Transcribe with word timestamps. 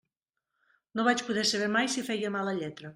No 1.01 1.05
vaig 1.09 1.23
poder 1.29 1.47
saber 1.53 1.71
mai 1.77 1.95
si 1.99 2.09
feia 2.11 2.35
mala 2.41 2.59
lletra. 2.63 2.89